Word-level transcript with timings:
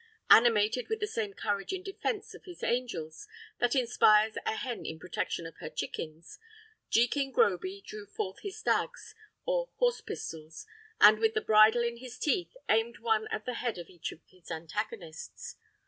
Animated 0.31 0.87
with 0.89 0.99
the 0.99 1.05
same 1.05 1.35
courage 1.35 1.71
in 1.71 1.83
defence 1.83 2.33
of 2.33 2.45
his 2.45 2.63
angels 2.63 3.27
that 3.59 3.75
inspires 3.75 4.35
a 4.47 4.55
hen 4.55 4.83
in 4.83 4.97
protection 4.97 5.45
of 5.45 5.57
her 5.57 5.69
chickens, 5.69 6.39
Jekin 6.89 7.31
Groby 7.31 7.83
drew 7.85 8.07
forth 8.07 8.39
his 8.39 8.59
dags, 8.63 9.13
or 9.45 9.69
horse 9.77 10.01
pistols, 10.01 10.65
and, 10.99 11.19
with 11.19 11.35
the 11.35 11.41
bridle 11.41 11.83
in 11.83 11.97
his 11.97 12.17
teeth, 12.17 12.57
aimed 12.67 12.97
one 12.97 13.27
at 13.29 13.45
the 13.45 13.53
head 13.53 13.77
of 13.77 13.89
each 13.91 14.11
of 14.11 14.21
his 14.25 14.49
antagonists. 14.49 15.57